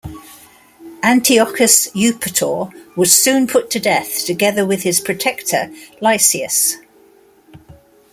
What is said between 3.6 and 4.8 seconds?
to death together